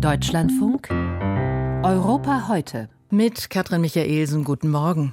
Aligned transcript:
Deutschlandfunk 0.00 0.90
Europa 0.90 2.46
heute. 2.46 2.88
Mit 3.10 3.50
Katrin 3.50 3.80
Michaelsen, 3.80 4.44
guten 4.44 4.70
Morgen. 4.70 5.12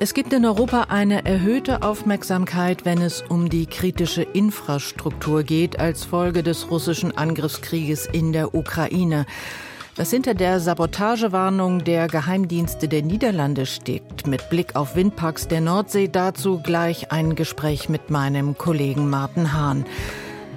Es 0.00 0.12
gibt 0.12 0.32
in 0.32 0.44
Europa 0.44 0.86
eine 0.88 1.24
erhöhte 1.24 1.82
Aufmerksamkeit, 1.82 2.84
wenn 2.84 3.00
es 3.00 3.22
um 3.22 3.48
die 3.48 3.66
kritische 3.66 4.22
Infrastruktur 4.22 5.44
geht, 5.44 5.78
als 5.78 6.04
Folge 6.04 6.42
des 6.42 6.68
russischen 6.68 7.16
Angriffskrieges 7.16 8.06
in 8.06 8.32
der 8.32 8.56
Ukraine. 8.56 9.24
Was 9.96 10.10
hinter 10.10 10.34
der 10.34 10.58
Sabotagewarnung 10.58 11.84
der 11.84 12.08
Geheimdienste 12.08 12.88
der 12.88 13.02
Niederlande 13.02 13.64
steckt, 13.64 14.26
mit 14.26 14.50
Blick 14.50 14.74
auf 14.74 14.96
Windparks 14.96 15.46
der 15.46 15.60
Nordsee, 15.60 16.08
dazu 16.08 16.60
gleich 16.60 17.12
ein 17.12 17.36
Gespräch 17.36 17.88
mit 17.88 18.10
meinem 18.10 18.58
Kollegen 18.58 19.08
Martin 19.08 19.52
Hahn. 19.52 19.84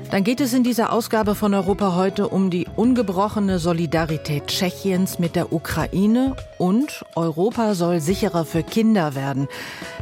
Dann 0.10 0.24
geht 0.24 0.42
es 0.42 0.54
in 0.54 0.64
dieser 0.64 0.92
Ausgabe 0.92 1.36
von 1.36 1.54
Europa 1.54 1.94
heute 1.96 2.30
um 2.30 2.50
die 2.50 2.66
ungebrochene 2.76 3.60
Solidarität 3.60 4.48
Tschechiens 4.48 5.20
mit 5.20 5.36
der 5.36 5.54
Ukraine 5.54 6.36
und 6.58 7.06
Europa 7.16 7.76
soll 7.76 8.00
sicherer 8.00 8.44
für 8.44 8.64
Kinder 8.64 9.14
werden. 9.14 9.48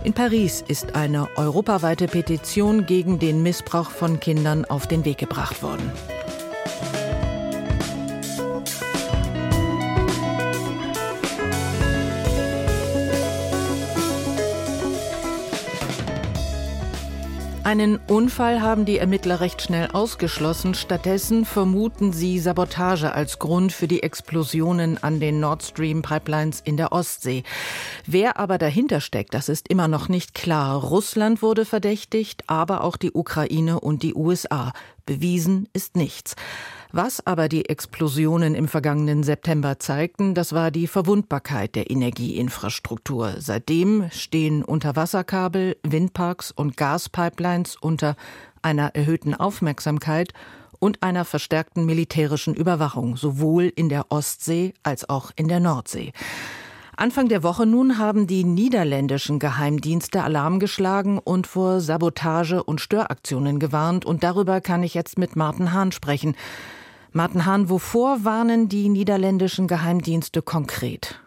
In 0.06 0.14
Paris 0.14 0.64
ist 0.66 0.96
eine 0.96 1.28
europaweite 1.36 2.08
Petition 2.08 2.86
gegen 2.86 3.20
den 3.20 3.44
Missbrauch 3.44 3.90
von 3.90 4.22
Kindern 4.22 4.64
auf 4.64 4.88
den 4.88 5.04
Weg 5.04 5.18
gebracht 5.18 5.62
worden. 5.62 5.92
Einen 17.66 17.98
Unfall 17.98 18.62
haben 18.62 18.86
die 18.86 19.00
Ermittler 19.00 19.40
recht 19.40 19.60
schnell 19.60 19.88
ausgeschlossen. 19.92 20.76
Stattdessen 20.76 21.46
vermuten 21.46 22.14
sie 22.14 22.38
Sabotage 22.38 23.12
als 23.12 23.40
Grund 23.40 23.74
für 23.74 23.88
die 23.88 24.04
Explosionen 24.04 25.02
an 25.02 25.20
den 25.20 25.40
Nord 25.40 25.64
Stream 25.64 26.04
Pipelines 26.04 26.62
in 26.62 26.78
der 26.78 26.92
Ostsee. 26.92 27.42
Wer 28.06 28.38
aber 28.38 28.60
dahinter 28.60 29.02
steckt, 29.02 29.34
das 29.34 29.50
ist 29.50 29.68
immer 29.68 29.88
noch 29.88 30.10
nicht 30.10 30.36
klar. 30.36 30.76
Russland 30.76 31.42
wurde 31.42 31.66
verdächtigt, 31.66 32.44
aber 32.46 32.84
auch 32.84 32.98
die 32.98 33.14
Ukraine 33.14 33.80
und 33.80 34.04
die 34.04 34.14
USA. 34.14 34.72
Bewiesen 35.06 35.70
ist 35.74 35.96
nichts. 35.96 36.36
Was 36.92 37.26
aber 37.28 37.50
die 37.50 37.68
Explosionen 37.68 38.56
im 38.56 38.68
vergangenen 38.68 39.24
September 39.24 39.80
zeigten, 39.80 40.34
das 40.34 40.54
war 40.54 40.72
die 40.72 40.88
Verwundbarkeit 40.88 41.76
der 41.76 41.90
Energieinfrastruktur. 41.90 43.36
Seitdem 43.40 44.10
stehen 44.12 44.64
Unterwasserkabel, 44.64 45.78
Windparks 45.84 46.52
und 46.52 46.78
Gaspipelines 46.78 47.76
unter 47.76 48.16
einer 48.62 48.96
erhöhten 48.96 49.34
Aufmerksamkeit 49.34 50.34
und 50.80 51.04
einer 51.04 51.26
verstärkten 51.26 51.86
militärischen 51.86 52.54
Überwachung, 52.54 53.18
sowohl 53.18 53.72
in 53.76 53.90
der 53.90 54.12
Ostsee 54.12 54.74
als 54.84 55.10
auch 55.10 55.32
in 55.36 55.48
der 55.48 55.60
Nordsee. 55.60 56.14
Anfang 56.98 57.28
der 57.28 57.44
Woche 57.44 57.66
nun 57.66 57.98
haben 57.98 58.26
die 58.26 58.46
niederländischen 58.46 59.38
Geheimdienste 59.38 60.24
Alarm 60.24 60.60
geschlagen 60.60 61.20
und 61.20 61.46
vor 61.46 61.82
Sabotage 61.82 62.64
und 62.64 62.80
Störaktionen 62.80 63.60
gewarnt. 63.60 64.06
Und 64.06 64.24
darüber 64.24 64.62
kann 64.62 64.82
ich 64.82 64.94
jetzt 64.94 65.18
mit 65.18 65.36
Martin 65.36 65.74
Hahn 65.74 65.92
sprechen. 65.92 66.36
Martin 67.12 67.46
Hahn, 67.46 67.70
wovor 67.70 68.24
warnen 68.24 68.70
die 68.70 68.88
niederländischen 68.88 69.68
Geheimdienste 69.68 70.42
konkret? 70.42 71.20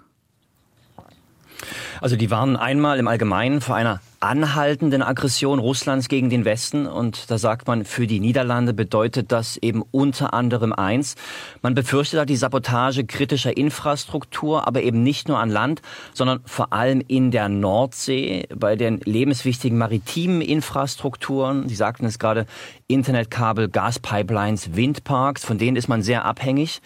Also 2.00 2.16
die 2.16 2.30
warnen 2.30 2.56
einmal 2.56 2.98
im 2.98 3.08
Allgemeinen 3.08 3.60
vor 3.60 3.76
einer 3.76 4.00
anhaltenden 4.20 5.02
Aggression 5.02 5.58
Russlands 5.58 6.08
gegen 6.08 6.30
den 6.30 6.44
Westen. 6.44 6.86
Und 6.86 7.30
da 7.30 7.38
sagt 7.38 7.66
man, 7.66 7.84
für 7.84 8.06
die 8.06 8.20
Niederlande 8.20 8.74
bedeutet 8.74 9.30
das 9.32 9.56
eben 9.58 9.82
unter 9.90 10.34
anderem 10.34 10.72
eins. 10.72 11.14
Man 11.62 11.74
befürchtet 11.74 12.18
da 12.18 12.24
die 12.24 12.36
Sabotage 12.36 13.04
kritischer 13.04 13.56
Infrastruktur, 13.56 14.66
aber 14.66 14.82
eben 14.82 15.02
nicht 15.02 15.28
nur 15.28 15.38
an 15.38 15.50
Land, 15.50 15.82
sondern 16.14 16.40
vor 16.44 16.72
allem 16.72 17.02
in 17.06 17.30
der 17.30 17.48
Nordsee, 17.48 18.46
bei 18.54 18.76
den 18.76 19.00
lebenswichtigen 19.04 19.78
maritimen 19.78 20.40
Infrastrukturen. 20.40 21.68
Sie 21.68 21.76
sagten 21.76 22.06
es 22.06 22.18
gerade, 22.18 22.46
Internetkabel, 22.86 23.68
Gaspipelines, 23.68 24.74
Windparks, 24.74 25.44
von 25.44 25.58
denen 25.58 25.76
ist 25.76 25.88
man 25.88 26.02
sehr 26.02 26.24
abhängig. 26.24 26.80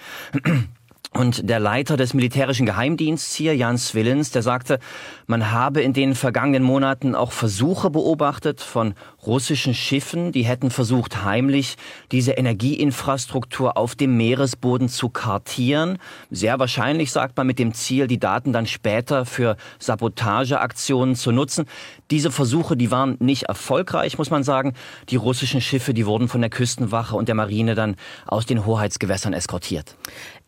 Und 1.15 1.49
der 1.51 1.61
Leiter 1.61 1.99
des 1.99 2.15
militärischen 2.15 2.65
Geheimdienstes 2.65 3.35
hier, 3.35 3.55
Jan 3.55 3.77
Swillens, 3.77 4.31
der 4.31 4.43
sagte, 4.43 4.79
man 5.27 5.51
habe 5.51 5.83
in 5.83 5.93
den 5.93 6.15
vergangenen 6.15 6.63
Monaten 6.63 7.15
auch 7.15 7.33
Versuche 7.33 7.91
beobachtet 7.91 8.63
von 8.63 8.95
russischen 9.27 9.75
Schiffen, 9.75 10.33
die 10.33 10.45
hätten 10.45 10.71
versucht, 10.71 11.23
heimlich 11.23 11.77
diese 12.13 12.33
Energieinfrastruktur 12.33 13.77
auf 13.77 13.95
dem 13.95 14.17
Meeresboden 14.17 14.89
zu 14.89 15.11
kartieren. 15.11 15.99
Sehr 16.31 16.59
wahrscheinlich, 16.59 17.13
sagt 17.13 17.37
man, 17.37 17.47
mit 17.47 17.59
dem 17.59 17.75
Ziel, 17.75 18.07
die 18.07 18.19
Daten 18.19 18.55
dann 18.55 18.67
später 18.67 19.27
für 19.27 19.57
Sabotageaktionen 19.79 21.15
zu 21.15 21.31
nutzen. 21.31 21.67
Diese 22.11 22.31
Versuche, 22.31 22.75
die 22.75 22.91
waren 22.91 23.17
nicht 23.21 23.45
erfolgreich, 23.45 24.17
muss 24.17 24.31
man 24.31 24.45
sagen. 24.45 24.73
Die 25.11 25.17
russischen 25.17 25.61
Schiffe, 25.61 25.93
die 25.93 26.07
wurden 26.07 26.29
von 26.29 26.41
der 26.41 26.51
Küstenwache 26.51 27.17
und 27.17 27.29
der 27.29 27.35
Marine 27.35 27.75
dann 27.75 27.97
aus 28.27 28.47
den 28.47 28.65
Hoheitsgewässern 28.65 29.35
eskortiert. 29.35 29.97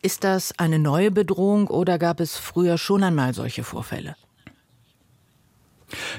Ist 0.01 0.23
das 0.23 0.57
eine 0.59 0.79
neue 0.79 1.11
Bedrohung 1.11 1.67
oder 1.67 1.97
gab 1.97 2.19
es 2.19 2.37
früher 2.37 2.77
schon 2.77 3.03
einmal 3.03 3.33
solche 3.33 3.63
Vorfälle? 3.63 4.15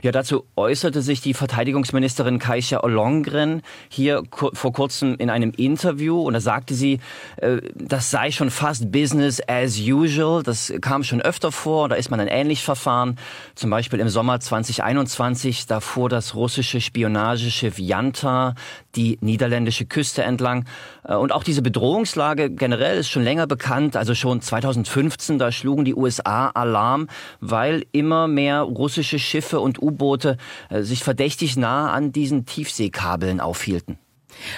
Ja, 0.03 0.13
dazu 0.13 0.45
äußerte 0.57 1.03
sich 1.03 1.21
die 1.21 1.35
Verteidigungsministerin 1.35 2.39
Kaisha 2.39 2.83
Ollongren 2.83 3.63
hier 3.89 4.23
vor 4.31 4.73
kurzem 4.73 5.17
in 5.19 5.31
einem 5.31 5.53
Interview 5.57 6.21
und 6.23 6.35
da 6.35 6.41
sagte 6.41 6.75
sie, 6.75 7.01
äh, 7.37 7.59
das 7.75 8.11
sei 8.11 8.31
schon 8.31 8.51
fast 8.51 8.91
Business 8.93 9.41
as 9.47 9.79
usual. 9.79 10.43
Das 10.43 10.73
kam 10.81 11.03
schon 11.05 11.21
öfter 11.21 11.53
vor, 11.53 11.89
da 11.89 11.97
ist 11.97 12.11
man 12.11 12.19
dann 12.19 12.29
ähnlich 12.29 12.63
verfahren. 12.63 13.17
Zum 13.55 13.71
Beispiel 13.71 14.01
im 14.01 14.09
Sommer 14.09 14.41
2021, 14.41 15.67
da 15.67 15.81
fuhr 15.81 16.09
das 16.09 16.35
russische 16.35 16.81
Spionageschiff 16.81 17.79
Yanta 17.79 18.55
die 18.95 19.19
niederländische 19.21 19.85
Küste 19.85 20.23
entlang. 20.23 20.65
Äh, 21.05 21.15
und 21.15 21.33
auch 21.33 21.45
diese 21.45 21.63
Bedrohungslage 21.63 22.51
generell 22.51 22.99
ist 22.99 23.09
schon 23.09 23.25
länger 23.25 23.47
bekannt. 23.47 23.97
Also 23.97 24.15
schon 24.15 24.41
2015, 24.41 25.39
da 25.39 25.53
schlugen 25.53 25.85
die 25.85 25.95
USA 25.95 26.49
Alarm, 26.49 27.09
weil 27.41 27.85
immer 27.93 28.29
mehr 28.29 28.63
russische 28.63 29.19
Schiffe 29.19 29.37
Schiffe 29.37 29.61
und 29.67 29.83
U-Boote 29.83 30.39
äh, 30.71 30.83
sich 30.83 31.05
verdächtig 31.05 31.57
nah 31.57 31.93
an 31.93 32.13
diesen 32.13 32.47
Tiefseekabeln 32.47 33.41
aufhielten. 33.41 33.99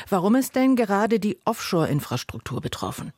Warum 0.08 0.34
ist 0.36 0.54
denn 0.54 0.76
gerade 0.76 1.18
die 1.18 1.38
Offshore-Infrastruktur 1.44 2.60
betroffen? 2.60 3.12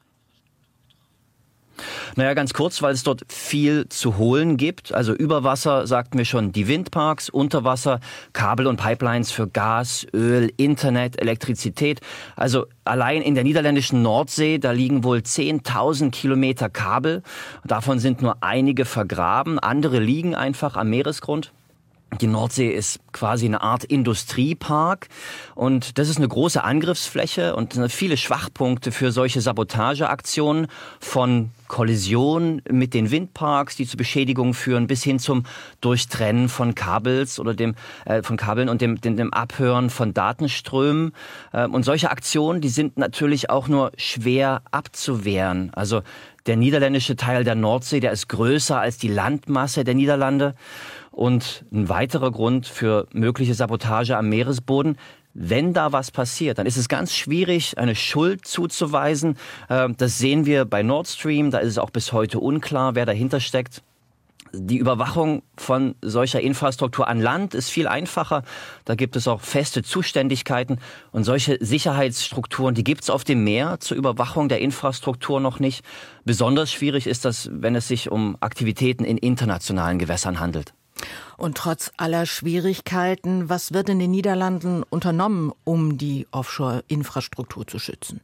Naja, 2.16 2.34
ganz 2.34 2.52
kurz, 2.52 2.82
weil 2.82 2.92
es 2.92 3.02
dort 3.02 3.24
viel 3.28 3.88
zu 3.88 4.18
holen 4.18 4.56
gibt. 4.56 4.92
Also 4.92 5.14
über 5.14 5.44
Wasser 5.44 5.86
sagten 5.86 6.18
wir 6.18 6.24
schon 6.24 6.52
die 6.52 6.68
Windparks, 6.68 7.30
unter 7.30 7.64
Wasser 7.64 8.00
Kabel 8.32 8.66
und 8.66 8.76
Pipelines 8.76 9.30
für 9.30 9.48
Gas, 9.48 10.06
Öl, 10.12 10.52
Internet, 10.56 11.20
Elektrizität. 11.20 12.00
Also 12.36 12.66
allein 12.84 13.22
in 13.22 13.34
der 13.34 13.44
niederländischen 13.44 14.02
Nordsee, 14.02 14.58
da 14.58 14.72
liegen 14.72 15.04
wohl 15.04 15.18
10.000 15.18 16.10
Kilometer 16.10 16.68
Kabel. 16.68 17.22
Davon 17.64 17.98
sind 17.98 18.22
nur 18.22 18.42
einige 18.42 18.84
vergraben, 18.84 19.58
andere 19.58 20.00
liegen 20.00 20.34
einfach 20.34 20.76
am 20.76 20.90
Meeresgrund. 20.90 21.52
Die 22.18 22.26
Nordsee 22.26 22.70
ist 22.70 22.98
quasi 23.12 23.46
eine 23.46 23.62
Art 23.62 23.84
Industriepark 23.84 25.08
und 25.54 25.96
das 25.98 26.08
ist 26.08 26.16
eine 26.16 26.26
große 26.26 26.62
Angriffsfläche 26.62 27.54
und 27.54 27.78
viele 27.88 28.16
Schwachpunkte 28.16 28.90
für 28.90 29.12
solche 29.12 29.40
Sabotageaktionen 29.40 30.66
von 30.98 31.50
Kollisionen 31.68 32.62
mit 32.68 32.94
den 32.94 33.12
Windparks, 33.12 33.76
die 33.76 33.86
zu 33.86 33.96
Beschädigungen 33.96 34.54
führen, 34.54 34.88
bis 34.88 35.04
hin 35.04 35.20
zum 35.20 35.44
Durchtrennen 35.80 36.48
von 36.48 36.74
Kabels 36.74 37.38
oder 37.38 37.54
dem 37.54 37.76
äh, 38.04 38.24
von 38.24 38.36
Kabeln 38.36 38.68
und 38.68 38.80
dem, 38.80 39.00
dem, 39.00 39.16
dem 39.16 39.32
Abhören 39.32 39.88
von 39.88 40.12
Datenströmen. 40.12 41.12
Äh, 41.52 41.68
und 41.68 41.84
solche 41.84 42.10
Aktionen, 42.10 42.60
die 42.60 42.70
sind 42.70 42.98
natürlich 42.98 43.50
auch 43.50 43.68
nur 43.68 43.92
schwer 43.96 44.62
abzuwehren. 44.72 45.70
Also 45.72 46.02
der 46.46 46.56
niederländische 46.56 47.14
Teil 47.14 47.44
der 47.44 47.54
Nordsee, 47.54 48.00
der 48.00 48.10
ist 48.10 48.28
größer 48.28 48.80
als 48.80 48.98
die 48.98 49.08
Landmasse 49.08 49.84
der 49.84 49.94
Niederlande. 49.94 50.56
Und 51.10 51.64
ein 51.72 51.88
weiterer 51.88 52.30
Grund 52.30 52.66
für 52.66 53.06
mögliche 53.12 53.54
Sabotage 53.54 54.16
am 54.16 54.28
Meeresboden, 54.28 54.96
wenn 55.34 55.72
da 55.72 55.92
was 55.92 56.10
passiert, 56.10 56.58
dann 56.58 56.66
ist 56.66 56.76
es 56.76 56.88
ganz 56.88 57.14
schwierig, 57.14 57.78
eine 57.78 57.94
Schuld 57.94 58.46
zuzuweisen. 58.46 59.36
Ähm, 59.68 59.96
das 59.96 60.18
sehen 60.18 60.44
wir 60.44 60.64
bei 60.64 60.82
Nord 60.82 61.06
Stream, 61.06 61.50
da 61.50 61.58
ist 61.58 61.68
es 61.68 61.78
auch 61.78 61.90
bis 61.90 62.12
heute 62.12 62.40
unklar, 62.40 62.94
wer 62.94 63.06
dahinter 63.06 63.40
steckt. 63.40 63.82
Die 64.52 64.78
Überwachung 64.78 65.44
von 65.56 65.94
solcher 66.02 66.40
Infrastruktur 66.40 67.06
an 67.06 67.20
Land 67.20 67.54
ist 67.54 67.70
viel 67.70 67.86
einfacher. 67.86 68.42
Da 68.84 68.96
gibt 68.96 69.14
es 69.14 69.28
auch 69.28 69.40
feste 69.40 69.84
Zuständigkeiten. 69.84 70.80
Und 71.12 71.22
solche 71.22 71.56
Sicherheitsstrukturen, 71.60 72.74
die 72.74 72.82
gibt 72.82 73.04
es 73.04 73.10
auf 73.10 73.22
dem 73.22 73.44
Meer 73.44 73.78
zur 73.78 73.96
Überwachung 73.96 74.48
der 74.48 74.60
Infrastruktur 74.60 75.38
noch 75.38 75.60
nicht. 75.60 75.84
Besonders 76.24 76.72
schwierig 76.72 77.06
ist 77.06 77.24
das, 77.24 77.48
wenn 77.52 77.76
es 77.76 77.86
sich 77.86 78.10
um 78.10 78.36
Aktivitäten 78.40 79.04
in 79.04 79.18
internationalen 79.18 80.00
Gewässern 80.00 80.40
handelt. 80.40 80.74
Und 81.36 81.56
trotz 81.56 81.90
aller 81.96 82.26
Schwierigkeiten, 82.26 83.48
was 83.48 83.72
wird 83.72 83.88
in 83.88 83.98
den 83.98 84.10
Niederlanden 84.10 84.82
unternommen, 84.82 85.52
um 85.64 85.98
die 85.98 86.26
Offshore-Infrastruktur 86.30 87.66
zu 87.66 87.78
schützen? 87.78 88.20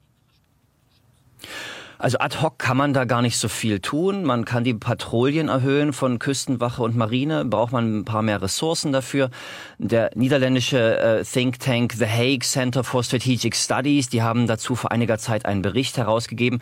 Also 1.99 2.19
ad 2.19 2.43
hoc 2.43 2.59
kann 2.59 2.77
man 2.77 2.93
da 2.93 3.05
gar 3.05 3.23
nicht 3.23 3.38
so 3.38 3.49
viel 3.49 3.81
tun. 3.81 4.25
Man 4.25 4.44
kann 4.44 4.65
die 4.65 4.75
Patrouillen 4.75 5.49
erhöhen 5.49 5.93
von 5.93 6.19
Küstenwache 6.19 6.83
und 6.83 6.94
Marine, 6.94 7.44
braucht 7.44 7.73
man 7.73 8.00
ein 8.00 8.05
paar 8.05 8.23
mehr 8.23 8.43
Ressourcen 8.43 8.93
dafür. 8.93 9.31
Der 9.79 10.11
niederländische 10.15 10.99
äh, 10.99 11.25
Think 11.25 11.59
Tank 11.59 11.94
The 11.94 12.06
Hague 12.06 12.41
Center 12.41 12.85
for 12.85 13.03
Strategic 13.03 13.56
Studies, 13.56 14.11
die 14.11 14.23
haben 14.23 14.47
dazu 14.47 14.75
vor 14.75 14.93
einiger 14.93 15.17
Zeit 15.19 15.47
einen 15.47 15.62
Bericht 15.62 15.97
herausgegeben 15.97 16.61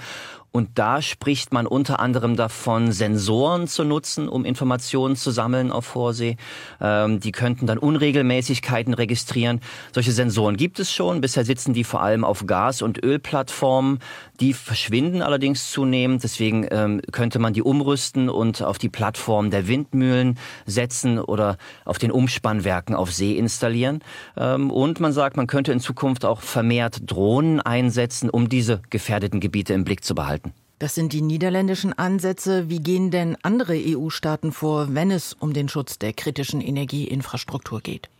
und 0.54 0.78
da 0.78 1.02
spricht 1.02 1.52
man 1.52 1.66
unter 1.66 1.98
anderem 1.98 2.36
davon, 2.36 2.92
Sensoren 2.92 3.66
zu 3.66 3.82
nutzen, 3.82 4.28
um 4.28 4.44
Informationen 4.44 5.16
zu 5.16 5.32
sammeln 5.32 5.72
auf 5.72 5.84
Vorsee. 5.84 6.36
Ähm, 6.80 7.18
die 7.18 7.32
könnten 7.32 7.66
dann 7.66 7.76
Unregelmäßigkeiten 7.76 8.94
registrieren. 8.94 9.60
Solche 9.92 10.12
Sensoren 10.12 10.56
gibt 10.56 10.78
es 10.78 10.92
schon. 10.92 11.20
Bisher 11.20 11.44
sitzen 11.44 11.74
die 11.74 11.82
vor 11.82 12.02
allem 12.02 12.24
auf 12.24 12.46
Gas- 12.46 12.82
und 12.82 13.02
Ölplattformen. 13.02 13.98
Die 14.38 14.52
verschwinden 14.52 15.22
allerdings 15.22 15.72
zunehmend. 15.72 16.22
Deswegen 16.22 16.68
ähm, 16.70 17.00
könnte 17.10 17.40
man 17.40 17.52
die 17.52 17.62
umrüsten 17.62 18.28
und 18.28 18.62
auf 18.62 18.78
die 18.78 18.88
Plattform 18.88 19.50
der 19.50 19.66
Windmühlen 19.66 20.38
setzen 20.66 21.18
oder 21.18 21.56
auf 21.84 21.98
den 21.98 22.12
Umspannwerken 22.12 22.94
auf 22.94 23.12
See 23.12 23.36
installieren. 23.36 24.04
Ähm, 24.36 24.70
und 24.70 25.00
man 25.00 25.12
sagt, 25.12 25.36
man 25.36 25.48
könnte 25.48 25.72
in 25.72 25.80
Zukunft 25.80 26.24
auch 26.24 26.42
vermehrt 26.42 27.10
Drohnen 27.10 27.60
einsetzen, 27.60 28.30
um 28.30 28.48
diese 28.48 28.82
gefährdeten 28.90 29.40
Gebiete 29.40 29.74
im 29.74 29.82
Blick 29.82 30.04
zu 30.04 30.14
behalten. 30.14 30.43
Das 30.84 30.94
sind 30.94 31.14
die 31.14 31.22
niederländischen 31.22 31.94
Ansätze. 31.94 32.68
Wie 32.68 32.78
gehen 32.78 33.10
denn 33.10 33.38
andere 33.40 33.72
EU-Staaten 33.74 34.52
vor, 34.52 34.88
wenn 34.90 35.10
es 35.10 35.32
um 35.32 35.54
den 35.54 35.70
Schutz 35.70 35.98
der 35.98 36.12
kritischen 36.12 36.60
Energieinfrastruktur 36.60 37.80
geht? 37.80 38.10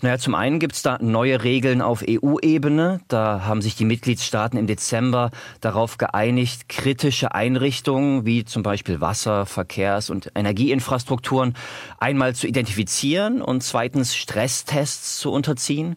Naja, 0.00 0.16
zum 0.16 0.34
einen 0.34 0.58
gibt 0.58 0.74
es 0.74 0.80
da 0.80 0.96
neue 1.02 1.44
Regeln 1.44 1.82
auf 1.82 2.02
EU-Ebene. 2.08 3.00
Da 3.08 3.42
haben 3.44 3.60
sich 3.60 3.76
die 3.76 3.84
Mitgliedstaaten 3.84 4.56
im 4.58 4.66
Dezember 4.66 5.30
darauf 5.60 5.98
geeinigt, 5.98 6.70
kritische 6.70 7.34
Einrichtungen 7.34 8.24
wie 8.24 8.46
zum 8.46 8.62
Beispiel 8.62 9.02
Wasser-, 9.02 9.44
Verkehrs- 9.44 10.08
und 10.08 10.32
Energieinfrastrukturen 10.34 11.52
einmal 11.98 12.34
zu 12.34 12.46
identifizieren 12.46 13.42
und 13.42 13.62
zweitens 13.62 14.16
Stresstests 14.16 15.18
zu 15.18 15.30
unterziehen. 15.32 15.96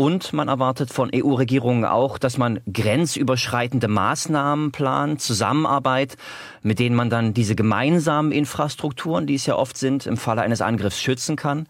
Und 0.00 0.32
man 0.32 0.46
erwartet 0.46 0.92
von 0.92 1.10
EU-Regierungen 1.12 1.84
auch, 1.84 2.18
dass 2.18 2.38
man 2.38 2.60
grenzüberschreitende 2.72 3.88
Maßnahmen 3.88 4.70
plant, 4.70 5.20
Zusammenarbeit, 5.20 6.16
mit 6.62 6.78
denen 6.78 6.94
man 6.94 7.10
dann 7.10 7.34
diese 7.34 7.56
gemeinsamen 7.56 8.30
Infrastrukturen, 8.30 9.26
die 9.26 9.34
es 9.34 9.46
ja 9.46 9.56
oft 9.56 9.76
sind, 9.76 10.06
im 10.06 10.16
Falle 10.16 10.42
eines 10.42 10.60
Angriffs 10.60 11.02
schützen 11.02 11.34
kann. 11.34 11.66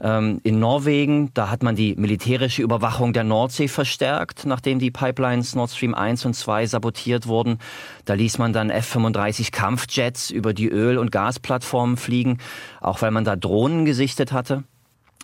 Ähm, 0.00 0.40
in 0.42 0.58
Norwegen, 0.58 1.32
da 1.34 1.50
hat 1.50 1.62
man 1.62 1.76
die 1.76 1.94
militärische 1.94 2.62
Überwachung 2.62 3.12
der 3.12 3.22
Nordsee 3.22 3.68
verstärkt, 3.68 4.44
nachdem 4.44 4.80
die 4.80 4.90
Pipelines 4.90 5.54
Nord 5.54 5.70
Stream 5.70 5.94
1 5.94 6.24
und 6.24 6.34
2 6.34 6.66
sabotiert 6.66 7.28
wurden. 7.28 7.58
Da 8.06 8.14
ließ 8.14 8.38
man 8.38 8.52
dann 8.52 8.70
F-35 8.70 9.52
Kampfjets 9.52 10.30
über 10.30 10.52
die 10.52 10.68
Öl- 10.68 10.98
und 10.98 11.12
Gasplattformen 11.12 11.96
fliegen, 11.96 12.38
auch 12.80 13.02
weil 13.02 13.12
man 13.12 13.22
da 13.22 13.36
Drohnen 13.36 13.84
gesichtet 13.84 14.32
hatte. 14.32 14.64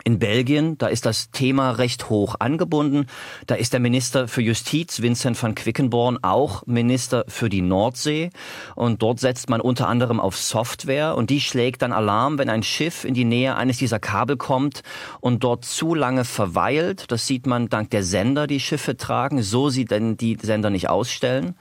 In 0.07 0.19
Belgien, 0.19 0.77
da 0.77 0.89
ist 0.89 1.07
das 1.07 1.31
Thema 1.31 1.71
recht 1.71 2.11
hoch 2.11 2.35
angebunden. 2.39 3.07
Da 3.47 3.55
ist 3.55 3.73
der 3.73 3.81
Minister 3.81 4.29
für 4.29 4.43
Justiz, 4.43 5.01
Vincent 5.01 5.43
van 5.43 5.55
Quickenborn, 5.55 6.19
auch 6.21 6.67
Minister 6.67 7.25
für 7.27 7.49
die 7.49 7.63
Nordsee. 7.63 8.29
Und 8.75 9.01
dort 9.01 9.19
setzt 9.19 9.49
man 9.49 9.63
unter 9.63 9.89
anderem 9.89 10.21
auf 10.21 10.37
Software 10.37 11.17
und 11.17 11.31
die 11.31 11.41
schlägt 11.41 11.81
dann 11.81 11.95
Alarm, 11.95 12.37
wenn 12.37 12.51
ein 12.51 12.63
Schiff 12.63 13.05
in 13.07 13.15
die 13.15 13.25
Nähe 13.25 13.57
eines 13.57 13.79
dieser 13.79 13.99
Kabel 13.99 14.37
kommt 14.37 14.83
und 15.21 15.43
dort 15.43 15.65
zu 15.65 15.95
lange 15.95 16.27
verweilt. 16.27 17.07
Das 17.11 17.27
sieht 17.27 17.47
man 17.47 17.71
dank 17.71 17.89
der 17.89 18.03
Sender, 18.03 18.47
die 18.47 18.61
Schiffe 18.61 18.99
tragen. 18.99 19.43
So 19.43 19.71
sie 19.71 19.87
denn 19.87 20.19
die 20.19 20.37
Sender 20.39 20.69
nicht 20.69 20.91
ausstellen 20.91 21.55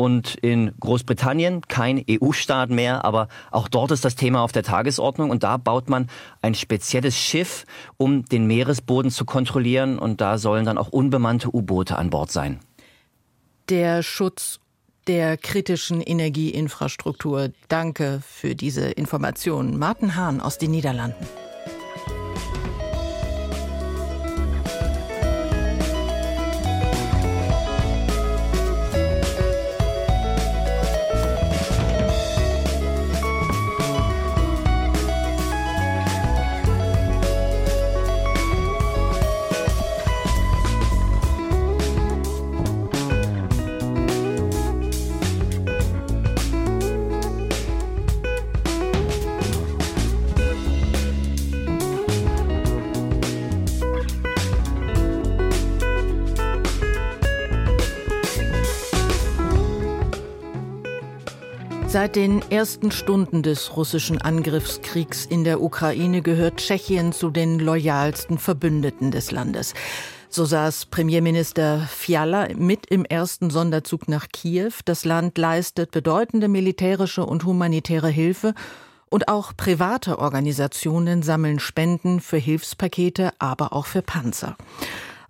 und 0.00 0.34
in 0.36 0.72
Großbritannien 0.80 1.60
kein 1.68 2.02
EU-Staat 2.08 2.70
mehr, 2.70 3.04
aber 3.04 3.28
auch 3.50 3.68
dort 3.68 3.90
ist 3.90 4.02
das 4.02 4.14
Thema 4.14 4.40
auf 4.40 4.50
der 4.50 4.62
Tagesordnung 4.62 5.28
und 5.28 5.42
da 5.42 5.58
baut 5.58 5.90
man 5.90 6.06
ein 6.40 6.54
spezielles 6.54 7.18
Schiff, 7.18 7.66
um 7.98 8.24
den 8.24 8.46
Meeresboden 8.46 9.10
zu 9.10 9.26
kontrollieren 9.26 9.98
und 9.98 10.22
da 10.22 10.38
sollen 10.38 10.64
dann 10.64 10.78
auch 10.78 10.88
unbemannte 10.88 11.54
U-Boote 11.54 11.98
an 11.98 12.08
Bord 12.08 12.30
sein. 12.32 12.60
Der 13.68 14.02
Schutz 14.02 14.58
der 15.06 15.36
kritischen 15.36 16.00
Energieinfrastruktur. 16.00 17.50
Danke 17.68 18.22
für 18.26 18.54
diese 18.54 18.88
Informationen. 18.88 19.78
Martin 19.78 20.16
Hahn 20.16 20.40
aus 20.40 20.56
den 20.56 20.70
Niederlanden. 20.70 21.26
Seit 61.90 62.14
den 62.14 62.40
ersten 62.52 62.92
Stunden 62.92 63.42
des 63.42 63.76
russischen 63.76 64.22
Angriffskriegs 64.22 65.26
in 65.26 65.42
der 65.42 65.60
Ukraine 65.60 66.22
gehört 66.22 66.58
Tschechien 66.58 67.12
zu 67.12 67.30
den 67.30 67.58
loyalsten 67.58 68.38
Verbündeten 68.38 69.10
des 69.10 69.32
Landes. 69.32 69.74
So 70.28 70.44
saß 70.44 70.86
Premierminister 70.86 71.80
Fiala 71.80 72.46
mit 72.56 72.86
im 72.86 73.04
ersten 73.04 73.50
Sonderzug 73.50 74.06
nach 74.06 74.28
Kiew. 74.28 74.70
Das 74.84 75.04
Land 75.04 75.36
leistet 75.36 75.90
bedeutende 75.90 76.46
militärische 76.46 77.26
und 77.26 77.44
humanitäre 77.44 78.08
Hilfe 78.08 78.54
und 79.08 79.26
auch 79.26 79.56
private 79.56 80.20
Organisationen 80.20 81.24
sammeln 81.24 81.58
Spenden 81.58 82.20
für 82.20 82.38
Hilfspakete, 82.38 83.32
aber 83.40 83.72
auch 83.72 83.86
für 83.86 84.02
Panzer. 84.02 84.56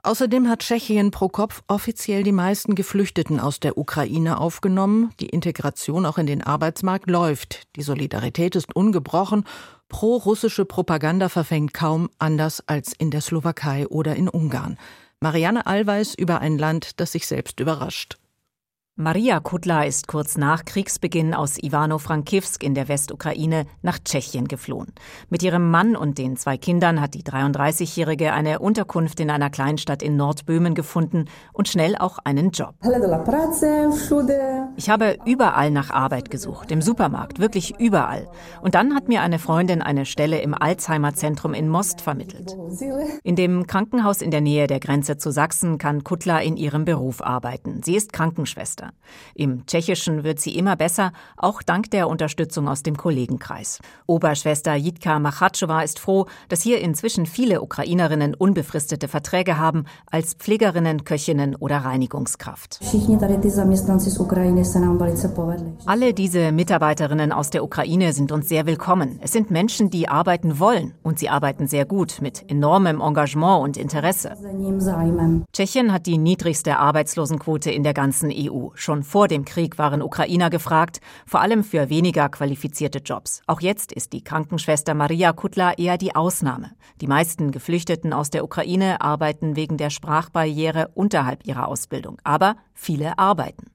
Außerdem 0.02 0.48
hat 0.48 0.60
Tschechien 0.60 1.10
pro 1.10 1.28
Kopf 1.28 1.62
offiziell 1.68 2.22
die 2.22 2.32
meisten 2.32 2.74
Geflüchteten 2.74 3.38
aus 3.38 3.60
der 3.60 3.76
Ukraine 3.76 4.38
aufgenommen. 4.38 5.12
Die 5.20 5.28
Integration 5.28 6.06
auch 6.06 6.16
in 6.16 6.26
den 6.26 6.42
Arbeitsmarkt 6.42 7.10
läuft. 7.10 7.64
Die 7.76 7.82
Solidarität 7.82 8.56
ist 8.56 8.74
ungebrochen. 8.74 9.44
Pro-russische 9.88 10.64
Propaganda 10.64 11.28
verfängt 11.28 11.74
kaum 11.74 12.08
anders 12.18 12.62
als 12.66 12.94
in 12.96 13.10
der 13.10 13.20
Slowakei 13.20 13.86
oder 13.88 14.16
in 14.16 14.28
Ungarn. 14.28 14.78
Marianne 15.20 15.66
Allweis 15.66 16.14
über 16.14 16.40
ein 16.40 16.56
Land, 16.56 16.98
das 16.98 17.12
sich 17.12 17.26
selbst 17.26 17.60
überrascht. 17.60 18.16
Maria 19.00 19.40
Kudla 19.40 19.84
ist 19.84 20.08
kurz 20.08 20.36
nach 20.36 20.66
Kriegsbeginn 20.66 21.32
aus 21.32 21.56
Ivano-Frankivsk 21.56 22.62
in 22.62 22.74
der 22.74 22.88
Westukraine 22.88 23.64
nach 23.80 23.98
Tschechien 23.98 24.46
geflohen. 24.46 24.92
Mit 25.30 25.42
ihrem 25.42 25.70
Mann 25.70 25.96
und 25.96 26.18
den 26.18 26.36
zwei 26.36 26.58
Kindern 26.58 27.00
hat 27.00 27.14
die 27.14 27.22
33-Jährige 27.22 28.34
eine 28.34 28.58
Unterkunft 28.58 29.18
in 29.20 29.30
einer 29.30 29.48
Kleinstadt 29.48 30.02
in 30.02 30.16
Nordböhmen 30.16 30.74
gefunden 30.74 31.24
und 31.54 31.66
schnell 31.66 31.96
auch 31.96 32.18
einen 32.24 32.50
Job. 32.50 32.74
Ich 34.76 34.90
habe 34.90 35.16
überall 35.24 35.70
nach 35.70 35.88
Arbeit 35.88 36.30
gesucht, 36.30 36.70
im 36.70 36.82
Supermarkt, 36.82 37.38
wirklich 37.38 37.80
überall. 37.80 38.28
Und 38.60 38.74
dann 38.74 38.94
hat 38.94 39.08
mir 39.08 39.22
eine 39.22 39.38
Freundin 39.38 39.80
eine 39.80 40.04
Stelle 40.04 40.42
im 40.42 40.52
Alzheimer-Zentrum 40.52 41.54
in 41.54 41.70
Most 41.70 42.02
vermittelt. 42.02 42.54
In 43.22 43.34
dem 43.34 43.66
Krankenhaus 43.66 44.20
in 44.20 44.30
der 44.30 44.42
Nähe 44.42 44.66
der 44.66 44.78
Grenze 44.78 45.16
zu 45.16 45.30
Sachsen 45.30 45.78
kann 45.78 46.04
Kudla 46.04 46.40
in 46.40 46.58
ihrem 46.58 46.84
Beruf 46.84 47.22
arbeiten. 47.22 47.80
Sie 47.82 47.96
ist 47.96 48.12
Krankenschwester. 48.12 48.89
Im 49.34 49.66
Tschechischen 49.66 50.24
wird 50.24 50.40
sie 50.40 50.56
immer 50.56 50.76
besser, 50.76 51.12
auch 51.36 51.62
dank 51.62 51.90
der 51.90 52.08
Unterstützung 52.08 52.68
aus 52.68 52.82
dem 52.82 52.96
Kollegenkreis. 52.96 53.80
Oberschwester 54.06 54.74
Jitka 54.74 55.18
Machatschova 55.18 55.82
ist 55.82 55.98
froh, 55.98 56.26
dass 56.48 56.62
hier 56.62 56.80
inzwischen 56.80 57.26
viele 57.26 57.62
Ukrainerinnen 57.62 58.34
unbefristete 58.34 59.08
Verträge 59.08 59.58
haben 59.58 59.84
als 60.10 60.34
Pflegerinnen, 60.34 61.04
Köchinnen 61.04 61.56
oder 61.56 61.78
Reinigungskraft. 61.78 62.80
Alle 65.86 66.14
diese 66.14 66.52
Mitarbeiterinnen 66.52 67.32
aus 67.32 67.50
der 67.50 67.64
Ukraine 67.64 68.12
sind 68.12 68.32
uns 68.32 68.48
sehr 68.48 68.66
willkommen. 68.66 69.18
Es 69.22 69.32
sind 69.32 69.50
Menschen, 69.50 69.90
die 69.90 70.08
arbeiten 70.08 70.58
wollen 70.58 70.94
und 71.02 71.18
sie 71.18 71.28
arbeiten 71.28 71.66
sehr 71.66 71.84
gut 71.84 72.18
mit 72.20 72.50
enormem 72.50 73.00
Engagement 73.00 73.62
und 73.62 73.76
Interesse. 73.76 74.32
Tschechien 75.52 75.92
hat 75.92 76.06
die 76.06 76.18
niedrigste 76.18 76.78
Arbeitslosenquote 76.78 77.70
in 77.70 77.82
der 77.82 77.94
ganzen 77.94 78.30
EU. 78.32 78.68
Schon 78.80 79.02
vor 79.02 79.28
dem 79.28 79.44
Krieg 79.44 79.76
waren 79.76 80.00
Ukrainer 80.00 80.48
gefragt, 80.48 81.02
vor 81.26 81.42
allem 81.42 81.64
für 81.64 81.90
weniger 81.90 82.30
qualifizierte 82.30 83.00
Jobs. 83.00 83.42
Auch 83.46 83.60
jetzt 83.60 83.92
ist 83.92 84.14
die 84.14 84.24
Krankenschwester 84.24 84.94
Maria 84.94 85.34
Kutla 85.34 85.74
eher 85.74 85.98
die 85.98 86.14
Ausnahme. 86.16 86.70
Die 87.02 87.06
meisten 87.06 87.50
Geflüchteten 87.50 88.14
aus 88.14 88.30
der 88.30 88.42
Ukraine 88.42 89.02
arbeiten 89.02 89.54
wegen 89.54 89.76
der 89.76 89.90
Sprachbarriere 89.90 90.88
unterhalb 90.94 91.46
ihrer 91.46 91.68
Ausbildung. 91.68 92.16
Aber 92.24 92.56
viele 92.72 93.18
arbeiten. 93.18 93.70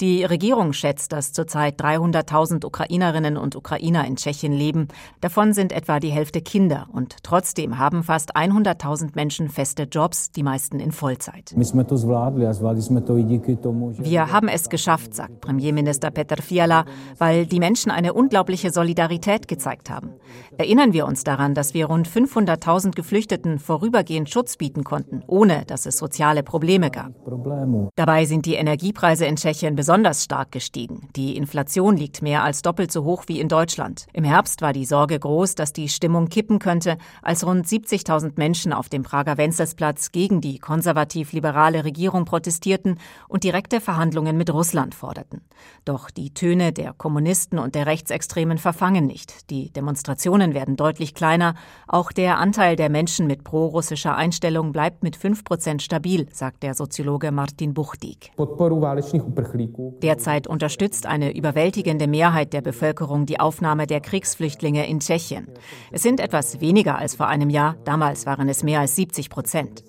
Die 0.00 0.24
Regierung 0.24 0.72
schätzt, 0.72 1.12
dass 1.12 1.32
zurzeit 1.32 1.80
300.000 1.80 2.64
Ukrainerinnen 2.64 3.36
und 3.36 3.54
Ukrainer 3.54 4.04
in 4.06 4.16
Tschechien 4.16 4.52
leben. 4.52 4.88
Davon 5.20 5.52
sind 5.52 5.72
etwa 5.72 6.00
die 6.00 6.10
Hälfte 6.10 6.40
Kinder. 6.40 6.88
Und 6.92 7.16
trotzdem 7.22 7.78
haben 7.78 8.02
fast 8.02 8.36
100.000 8.36 9.10
Menschen 9.14 9.48
feste 9.48 9.84
Jobs, 9.84 10.32
die 10.32 10.42
meisten 10.42 10.80
in 10.80 10.90
Vollzeit. 10.90 11.54
Wir 11.56 11.64
haben 14.32 14.48
es 14.48 14.68
geschafft, 14.68 15.14
sagt 15.14 15.40
Premierminister 15.40 16.10
Petr 16.10 16.42
Fiala, 16.42 16.84
weil 17.18 17.46
die 17.46 17.60
Menschen 17.60 17.90
eine 17.90 18.14
unglaubliche 18.14 18.70
Solidarität 18.70 19.46
gezeigt 19.46 19.90
haben. 19.90 20.10
Erinnern 20.58 20.92
wir 20.92 21.06
uns 21.06 21.24
daran, 21.24 21.54
dass 21.54 21.74
wir 21.74 21.86
rund 21.86 22.08
500.000 22.08 22.92
Geflüchteten 22.92 23.58
vorübergehend 23.58 24.30
Schutz 24.30 24.56
bieten 24.56 24.84
konnten, 24.84 25.22
ohne 25.26 25.64
dass 25.66 25.86
es 25.86 25.98
soziale 25.98 26.42
Probleme 26.42 26.90
gab. 26.90 27.12
Dabei 27.96 28.24
sind 28.24 28.46
die 28.46 28.54
Energiepreise 28.54 29.26
in 29.26 29.36
Tschechien 29.44 29.76
besonders 29.76 30.24
stark 30.24 30.52
gestiegen. 30.52 31.10
Die 31.16 31.36
Inflation 31.36 31.98
liegt 31.98 32.22
mehr 32.22 32.42
als 32.42 32.62
doppelt 32.62 32.90
so 32.90 33.04
hoch 33.04 33.24
wie 33.26 33.40
in 33.40 33.48
Deutschland. 33.48 34.06
Im 34.14 34.24
Herbst 34.24 34.62
war 34.62 34.72
die 34.72 34.86
Sorge 34.86 35.18
groß, 35.18 35.54
dass 35.54 35.74
die 35.74 35.90
Stimmung 35.90 36.30
kippen 36.30 36.58
könnte, 36.58 36.96
als 37.20 37.44
rund 37.44 37.66
70.000 37.66 38.32
Menschen 38.36 38.72
auf 38.72 38.88
dem 38.88 39.02
Prager 39.02 39.36
Wenzelsplatz 39.36 40.12
gegen 40.12 40.40
die 40.40 40.58
konservativ-liberale 40.58 41.84
Regierung 41.84 42.24
protestierten 42.24 42.98
und 43.28 43.44
direkte 43.44 43.82
Verhandlungen 43.82 44.38
mit 44.38 44.50
Russland 44.50 44.94
forderten. 44.94 45.42
Doch 45.84 46.08
die 46.08 46.32
Töne 46.32 46.72
der 46.72 46.94
Kommunisten 46.94 47.58
und 47.58 47.74
der 47.74 47.84
Rechtsextremen 47.84 48.56
verfangen 48.56 49.06
nicht. 49.06 49.50
Die 49.50 49.70
Demonstrationen 49.74 50.54
werden 50.54 50.76
deutlich 50.76 51.12
kleiner. 51.12 51.54
Auch 51.86 52.12
der 52.12 52.38
Anteil 52.38 52.76
der 52.76 52.88
Menschen 52.88 53.26
mit 53.26 53.44
prorussischer 53.44 54.16
Einstellung 54.16 54.72
bleibt 54.72 55.02
mit 55.02 55.16
5 55.16 55.44
Prozent 55.44 55.82
stabil, 55.82 56.28
sagt 56.32 56.62
der 56.62 56.72
Soziologe 56.72 57.30
Martin 57.30 57.74
Buchtig. 57.74 58.32
Derzeit 60.02 60.46
unterstützt 60.46 61.06
eine 61.06 61.34
überwältigende 61.34 62.06
Mehrheit 62.06 62.52
der 62.52 62.60
Bevölkerung 62.62 63.26
die 63.26 63.40
Aufnahme 63.40 63.86
der 63.86 64.00
Kriegsflüchtlinge 64.00 64.86
in 64.86 65.00
Tschechien. 65.00 65.48
Es 65.92 66.02
sind 66.02 66.20
etwas 66.20 66.60
weniger 66.60 66.98
als 66.98 67.14
vor 67.14 67.28
einem 67.28 67.50
Jahr, 67.50 67.76
damals 67.84 68.26
waren 68.26 68.48
es 68.48 68.62
mehr 68.62 68.80
als 68.80 68.96
70 68.96 69.30
Prozent. 69.30 69.84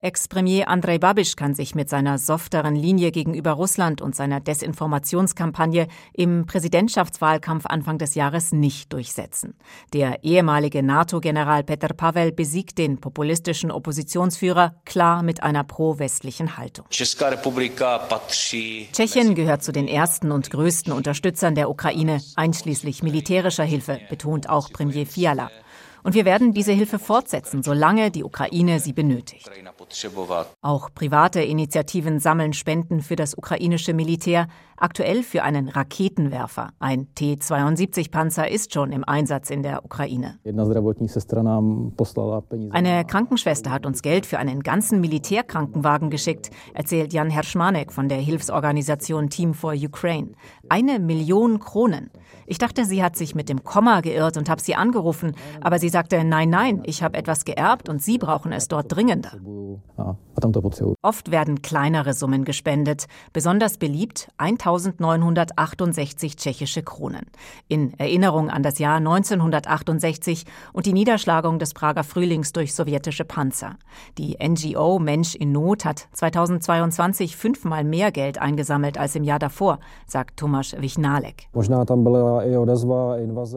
Ex-Premier 0.00 0.68
Andrei 0.68 0.98
Babiš 0.98 1.36
kann 1.36 1.54
sich 1.54 1.74
mit 1.74 1.88
seiner 1.88 2.18
softeren 2.18 2.74
Linie 2.74 3.10
gegenüber 3.10 3.52
Russland 3.52 4.00
und 4.00 4.16
seiner 4.16 4.40
Desinformationskampagne 4.40 5.86
im 6.12 6.46
Präsidentschaftswahlkampf 6.46 7.66
Anfang 7.66 7.98
des 7.98 8.14
Jahres 8.14 8.52
nicht 8.52 8.92
durchsetzen. 8.92 9.54
Der 9.92 10.24
ehemalige 10.24 10.82
NATO-General 10.82 11.64
Petr 11.64 11.94
Pavel 11.94 12.32
besiegt 12.32 12.78
den 12.78 13.00
populistischen 13.00 13.70
Oppositionsführer 13.70 14.74
klar 14.84 15.22
mit 15.22 15.42
einer 15.42 15.64
pro-westlichen 15.64 16.56
Haltung. 16.56 16.86
Tschechien 18.92 19.34
gehört 19.34 19.62
zu 19.62 19.72
den 19.72 19.88
ersten 19.88 20.30
und 20.32 20.50
größten 20.50 20.92
Unterstützern 20.92 21.54
der 21.54 21.70
Ukraine, 21.70 22.20
einschließlich 22.36 23.02
militärischer 23.02 23.64
Hilfe, 23.64 24.00
betont 24.08 24.48
auch 24.48 24.70
Premier 24.72 25.06
Fiala. 25.06 25.50
Und 26.02 26.14
wir 26.14 26.24
werden 26.24 26.52
diese 26.52 26.72
Hilfe 26.72 26.98
fortsetzen, 26.98 27.62
solange 27.62 28.10
die 28.10 28.24
Ukraine 28.24 28.80
sie 28.80 28.92
benötigt. 28.92 29.50
Auch 30.62 30.90
private 30.94 31.40
Initiativen 31.42 32.18
sammeln 32.18 32.52
Spenden 32.52 33.00
für 33.00 33.16
das 33.16 33.36
ukrainische 33.36 33.94
Militär, 33.94 34.46
aktuell 34.76 35.22
für 35.22 35.42
einen 35.42 35.68
Raketenwerfer. 35.68 36.70
Ein 36.78 37.14
T-72-Panzer 37.14 38.50
ist 38.50 38.72
schon 38.72 38.92
im 38.92 39.04
Einsatz 39.04 39.50
in 39.50 39.62
der 39.62 39.84
Ukraine. 39.84 40.38
Eine 42.70 43.04
Krankenschwester 43.04 43.70
hat 43.70 43.86
uns 43.86 44.02
Geld 44.02 44.26
für 44.26 44.38
einen 44.38 44.62
ganzen 44.62 45.00
Militärkrankenwagen 45.00 46.10
geschickt, 46.10 46.50
erzählt 46.74 47.12
Jan 47.12 47.30
Herschmanek 47.30 47.92
von 47.92 48.08
der 48.08 48.18
Hilfsorganisation 48.18 49.28
Team 49.28 49.54
for 49.54 49.74
Ukraine. 49.74 50.32
Eine 50.68 50.98
Million 50.98 51.58
Kronen. 51.58 52.10
Ich 52.46 52.58
dachte, 52.58 52.84
sie 52.84 53.02
hat 53.02 53.16
sich 53.16 53.34
mit 53.34 53.48
dem 53.48 53.62
Komma 53.64 54.00
geirrt 54.00 54.36
und 54.36 54.48
habe 54.48 54.60
sie 54.60 54.74
angerufen, 54.74 55.36
aber 55.60 55.78
sie 55.78 55.88
sagte, 55.88 56.24
nein, 56.24 56.50
nein, 56.50 56.82
ich 56.84 57.02
habe 57.02 57.16
etwas 57.16 57.44
geerbt 57.44 57.88
und 57.88 58.02
Sie 58.02 58.18
brauchen 58.18 58.52
es 58.52 58.68
dort 58.68 58.94
dringender. 58.94 59.32
Oft 61.02 61.30
werden 61.30 61.62
kleinere 61.62 62.14
Summen 62.14 62.44
gespendet, 62.44 63.06
besonders 63.32 63.76
beliebt 63.76 64.28
1968 64.38 66.36
tschechische 66.36 66.82
Kronen. 66.82 67.26
In 67.68 67.98
Erinnerung 67.98 68.48
an 68.48 68.62
das 68.62 68.78
Jahr 68.78 68.96
1968 68.96 70.44
und 70.72 70.86
die 70.86 70.92
Niederschlagung 70.92 71.58
des 71.58 71.74
Prager 71.74 72.04
Frühlings 72.04 72.52
durch 72.52 72.74
sowjetische 72.74 73.24
Panzer. 73.24 73.76
Die 74.16 74.36
NGO 74.42 74.98
Mensch 74.98 75.34
in 75.34 75.52
Not 75.52 75.84
hat 75.84 76.08
2022 76.12 77.36
fünfmal 77.36 77.84
mehr 77.84 78.10
Geld 78.10 78.38
eingesammelt 78.38 78.96
als 78.98 79.14
im 79.14 79.24
Jahr 79.24 79.38
davor, 79.38 79.78
sagt 80.06 80.38
Tomasz 80.38 80.74
Wichnalek. 80.78 81.48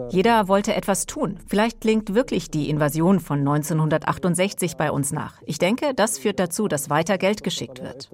Jeder 0.10 0.48
wollte 0.48 0.76
etwas 0.76 1.06
tun. 1.06 1.40
Vielleicht 1.48 1.82
klingt 1.82 2.14
wirklich 2.14 2.52
die 2.52 2.70
Invasion 2.70 3.20
von 3.20 3.40
1968 3.40 4.78
bei 4.78 4.92
uns 4.92 5.12
nach. 5.12 5.42
Ich 5.46 5.58
denke, 5.58 5.94
das 5.94 6.13
führt 6.18 6.40
dazu, 6.40 6.68
dass 6.68 6.90
weiter 6.90 7.18
Geld 7.18 7.44
geschickt 7.44 7.82
wird. 7.82 8.10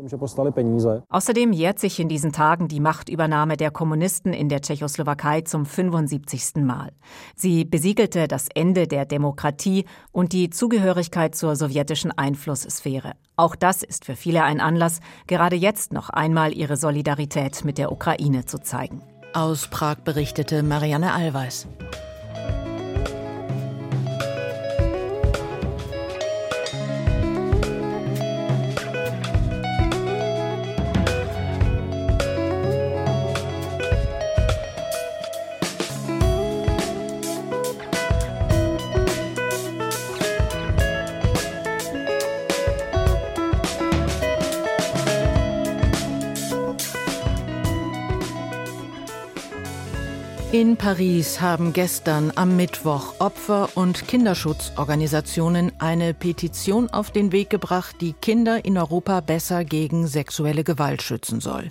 Außerdem 1.10 1.53
jährt 1.53 1.79
sich 1.79 2.00
in 2.00 2.10
diesen 2.10 2.32
Tagen 2.32 2.68
die 2.68 2.79
Machtübernahme 2.79 3.58
der 3.58 3.72
Kommunisten 3.72 4.34
in 4.34 4.50
der 4.50 4.62
Tschechoslowakei 4.62 5.41
zum 5.41 5.65
75. 5.65 6.56
Mal. 6.63 6.91
Sie 7.36 7.65
besiegelte 7.65 8.27
das 8.27 8.48
Ende 8.53 8.88
der 8.88 9.06
Demokratie 9.06 9.86
und 10.12 10.34
die 10.34 10.50
Zugehörigkeit 10.50 11.36
zur 11.36 11.56
sowjetischen 11.56 12.12
Einflusssphäre. 12.12 13.13
Auch 13.36 13.56
das 13.56 13.84
ist 13.84 14.06
für 14.06 14.15
viele 14.15 14.44
ein 14.44 14.60
Anlass, 14.60 15.00
gerade 15.27 15.56
jetzt 15.56 15.94
noch 15.94 16.10
einmal 16.10 16.53
ihre 16.53 16.77
Solidarität 16.77 17.63
mit 17.63 17.77
der 17.77 17.91
Ukraine 17.91 18.46
zu 18.46 18.60
zeigen. 18.60 19.01
Aus 19.34 19.68
Prag 19.68 19.98
berichtete 20.03 20.63
Marianne 20.63 21.13
Allweis. 21.13 21.68
In 50.51 50.77
Paris 50.77 51.41
haben 51.41 51.74
gestern 51.74 52.32
am 52.36 52.56
Mittwoch 52.56 53.20
Opfer- 53.20 53.70
und 53.75 54.08
Kinderschutzorganisationen 54.08 55.72
eine 55.79 56.15
Petition 56.15 56.89
auf 56.89 57.12
den 57.12 57.32
Weg 57.32 57.51
gebracht, 57.51 57.98
die 58.01 58.13
Kinder 58.13 58.65
in 58.65 58.75
Europa 58.75 59.20
besser 59.20 59.63
gegen 59.63 60.08
sexuelle 60.08 60.63
Gewalt 60.63 61.03
schützen 61.03 61.39
soll. 61.39 61.70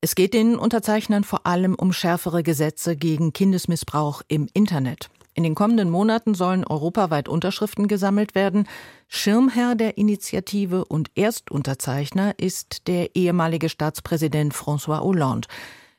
Es 0.00 0.14
geht 0.14 0.34
den 0.34 0.54
Unterzeichnern 0.54 1.24
vor 1.24 1.48
allem 1.48 1.74
um 1.74 1.92
schärfere 1.92 2.44
Gesetze 2.44 2.94
gegen 2.94 3.32
Kindesmissbrauch 3.32 4.22
im 4.28 4.46
Internet. 4.54 5.10
In 5.34 5.42
den 5.42 5.56
kommenden 5.56 5.90
Monaten 5.90 6.34
sollen 6.34 6.64
europaweit 6.64 7.28
Unterschriften 7.28 7.88
gesammelt 7.88 8.36
werden. 8.36 8.68
Schirmherr 9.08 9.74
der 9.74 9.98
Initiative 9.98 10.84
und 10.84 11.10
Erstunterzeichner 11.16 12.38
ist 12.38 12.86
der 12.86 13.16
ehemalige 13.16 13.68
Staatspräsident 13.68 14.54
François 14.54 15.00
Hollande. 15.00 15.48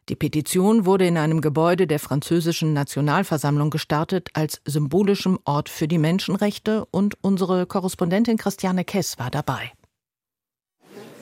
Die 0.09 0.15
Petition 0.15 0.85
wurde 0.85 1.05
in 1.05 1.17
einem 1.17 1.41
Gebäude 1.41 1.85
der 1.85 1.99
französischen 1.99 2.71
Nationalversammlung 2.71 3.69
gestartet 3.69 4.29
als 4.33 4.61
symbolischem 4.63 5.37
Ort 5.43 5.67
für 5.67 5.89
die 5.89 5.97
Menschenrechte 5.97 6.85
und 6.91 7.17
unsere 7.21 7.65
Korrespondentin 7.65 8.37
Christiane 8.37 8.85
Kess 8.85 9.19
war 9.19 9.29
dabei. 9.29 9.73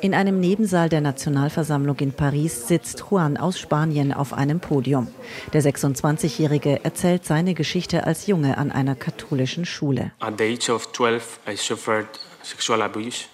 In 0.02 0.14
einem 0.14 0.40
Nebensaal 0.40 0.88
der 0.88 1.02
Nationalversammlung 1.02 1.98
in 1.98 2.14
Paris 2.14 2.68
sitzt 2.68 3.06
Juan 3.10 3.38
aus 3.38 3.58
Spanien 3.58 4.14
auf 4.14 4.34
einem 4.34 4.60
Podium. 4.60 5.08
Der 5.52 5.64
26-Jährige 5.64 6.84
erzählt 6.84 7.26
seine 7.26 7.56
Geschichte 7.56 8.04
als 8.06 8.28
Junge 8.28 8.60
an 8.60 8.72
einer 8.72 8.94
katholischen 8.94 9.66
Schule. 9.66 10.12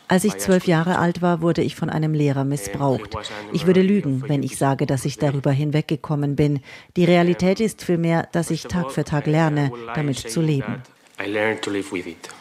Als 0.07 0.23
ich 0.23 0.37
zwölf 0.37 0.67
Jahre 0.67 0.97
alt 0.97 1.21
war, 1.21 1.41
wurde 1.41 1.61
ich 1.61 1.75
von 1.75 1.89
einem 1.89 2.13
Lehrer 2.13 2.43
missbraucht. 2.43 3.17
Ich 3.51 3.65
würde 3.65 3.81
lügen, 3.81 4.23
wenn 4.27 4.43
ich 4.43 4.57
sage, 4.57 4.85
dass 4.85 5.05
ich 5.05 5.17
darüber 5.17 5.51
hinweggekommen 5.51 6.35
bin. 6.35 6.61
Die 6.95 7.05
Realität 7.05 7.59
ist 7.59 7.83
vielmehr, 7.83 8.27
dass 8.31 8.51
ich 8.51 8.63
Tag 8.63 8.91
für 8.91 9.03
Tag 9.03 9.27
lerne, 9.27 9.71
damit 9.95 10.19
zu 10.19 10.41
leben. 10.41 10.81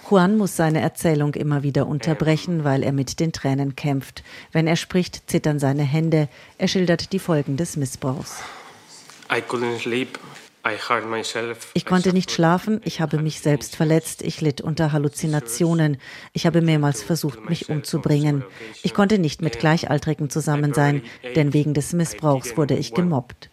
Juan 0.08 0.36
muss 0.38 0.56
seine 0.56 0.80
Erzählung 0.80 1.34
immer 1.34 1.62
wieder 1.62 1.86
unterbrechen, 1.86 2.64
weil 2.64 2.82
er 2.82 2.92
mit 2.92 3.20
den 3.20 3.32
Tränen 3.32 3.76
kämpft. 3.76 4.22
Wenn 4.52 4.66
er 4.66 4.76
spricht, 4.76 5.28
zittern 5.30 5.58
seine 5.58 5.82
Hände. 5.82 6.28
Er 6.56 6.68
schildert 6.68 7.12
die 7.12 7.18
Folgen 7.18 7.56
des 7.56 7.76
Missbrauchs. 7.76 8.42
Ich 11.74 11.84
konnte 11.86 12.12
nicht 12.12 12.30
schlafen, 12.30 12.80
ich 12.84 13.00
habe 13.00 13.18
mich 13.18 13.40
selbst 13.40 13.76
verletzt, 13.76 14.22
ich 14.22 14.40
litt 14.40 14.60
unter 14.60 14.92
Halluzinationen, 14.92 15.98
ich 16.32 16.46
habe 16.46 16.60
mehrmals 16.60 17.02
versucht, 17.02 17.48
mich 17.48 17.68
umzubringen. 17.68 18.44
Ich 18.82 18.94
konnte 18.94 19.18
nicht 19.18 19.42
mit 19.42 19.58
Gleichaltrigen 19.58 20.30
zusammen 20.30 20.74
sein, 20.74 21.02
denn 21.34 21.54
wegen 21.54 21.74
des 21.74 21.92
Missbrauchs 21.92 22.56
wurde 22.56 22.76
ich 22.76 22.94
gemobbt. 22.94 23.48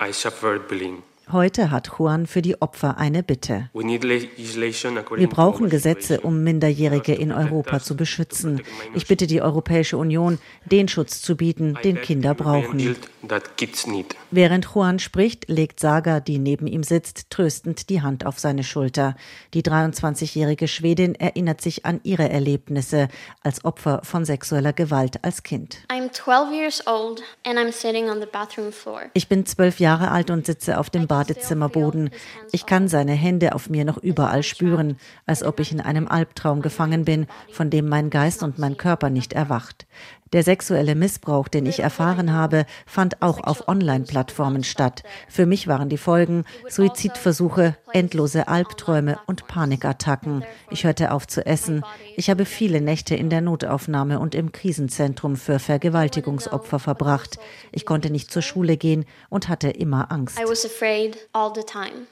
Heute 1.29 1.71
hat 1.71 1.91
Juan 1.97 2.25
für 2.25 2.41
die 2.41 2.61
Opfer 2.61 2.97
eine 2.97 3.21
Bitte. 3.21 3.69
Wir 3.73 5.27
brauchen 5.27 5.69
Gesetze, 5.69 6.21
um 6.21 6.41
Minderjährige 6.41 7.13
in 7.13 7.33
Europa 7.33 7.81
zu 7.81 7.97
beschützen. 7.97 8.61
Ich 8.95 9.07
bitte 9.07 9.27
die 9.27 9.41
Europäische 9.41 9.97
Union, 9.97 10.39
den 10.63 10.87
Schutz 10.87 11.21
zu 11.21 11.35
bieten, 11.35 11.77
den 11.83 11.99
Kinder 11.99 12.33
brauchen. 12.33 12.95
Während 14.31 14.69
Juan 14.73 14.99
spricht, 14.99 15.49
legt 15.49 15.81
Saga, 15.81 16.21
die 16.21 16.39
neben 16.39 16.65
ihm 16.65 16.83
sitzt, 16.83 17.29
tröstend 17.29 17.89
die 17.89 18.01
Hand 18.01 18.25
auf 18.25 18.39
seine 18.39 18.63
Schulter. 18.63 19.17
Die 19.53 19.63
23-jährige 19.63 20.69
Schwedin 20.69 21.13
erinnert 21.15 21.59
sich 21.59 21.85
an 21.85 21.99
ihre 22.03 22.29
Erlebnisse 22.29 23.09
als 23.43 23.65
Opfer 23.65 23.99
von 24.03 24.23
sexueller 24.23 24.71
Gewalt 24.71 25.25
als 25.25 25.43
Kind. 25.43 25.79
Ich 29.13 29.27
bin 29.27 29.45
zwölf 29.45 29.79
Jahre 29.81 30.11
alt 30.11 30.29
und 30.29 30.45
sitze 30.45 30.79
auf 30.79 30.89
dem 30.89 31.07
Bad 31.07 31.16
Badezimmerboden. 31.17 32.11
Ich 32.51 32.67
kann 32.67 32.87
seine 32.87 33.13
Hände 33.13 33.55
auf 33.55 33.69
mir 33.71 33.85
noch 33.85 33.97
überall 33.97 34.43
spüren, 34.43 34.97
als 35.25 35.41
ob 35.41 35.59
ich 35.59 35.71
in 35.71 35.81
einem 35.81 36.07
Albtraum 36.07 36.61
gefangen 36.61 37.05
bin, 37.05 37.25
von 37.51 37.71
dem 37.71 37.89
mein 37.89 38.11
Geist 38.11 38.43
und 38.43 38.59
mein 38.59 38.77
Körper 38.77 39.09
nicht 39.09 39.33
erwacht. 39.33 39.87
Der 40.33 40.43
sexuelle 40.43 40.93
Missbrauch, 40.93 41.47
den 41.47 41.65
ich 41.65 41.79
erfahren 41.79 42.33
habe, 42.33 42.65
fand 42.85 43.21
auch 43.21 43.39
auf 43.39 43.67
Online-Plattformen 43.67 44.63
statt. 44.63 45.03
Für 45.29 45.45
mich 45.45 45.67
waren 45.67 45.89
die 45.89 45.97
Folgen 45.97 46.43
Suizidversuche, 46.67 47.77
endlose 47.93 48.47
Albträume 48.47 49.19
und 49.25 49.47
Panikattacken. 49.47 50.43
Ich 50.69 50.83
hörte 50.83 51.11
auf 51.11 51.27
zu 51.27 51.45
essen. 51.45 51.83
Ich 52.15 52.29
habe 52.29 52.45
viele 52.45 52.81
Nächte 52.81 53.15
in 53.15 53.29
der 53.29 53.41
Notaufnahme 53.41 54.19
und 54.19 54.35
im 54.35 54.51
Krisenzentrum 54.51 55.35
für 55.35 55.59
Vergewaltigungsopfer 55.59 56.79
verbracht. 56.79 57.37
Ich 57.71 57.85
konnte 57.85 58.09
nicht 58.09 58.31
zur 58.31 58.41
Schule 58.41 58.77
gehen 58.77 59.05
und 59.29 59.49
hatte 59.49 59.69
immer 59.69 60.11
Angst. 60.11 60.39